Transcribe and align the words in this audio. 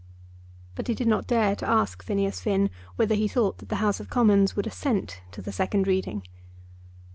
But 0.73 0.87
he 0.87 0.95
did 0.95 1.05
not 1.07 1.27
dare 1.27 1.55
to 1.55 1.69
ask 1.69 2.01
Phineas 2.01 2.39
Finn 2.39 2.71
whether 2.95 3.13
he 3.13 3.27
thought 3.27 3.59
that 3.59 3.69
the 3.69 3.75
House 3.85 3.99
of 3.99 4.09
Commons 4.09 4.55
would 4.55 4.65
assent 4.65 5.21
to 5.31 5.43
the 5.43 5.51
second 5.51 5.85
reading. 5.85 6.23